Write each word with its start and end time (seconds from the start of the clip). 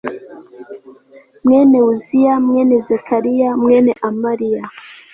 mwene 1.45 1.77
uziya 1.91 2.33
mwene 2.47 2.75
zekariya 2.87 3.49
mwene 3.61 3.91
amariya 4.07 4.63